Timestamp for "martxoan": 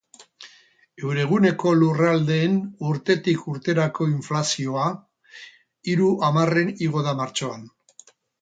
7.25-7.73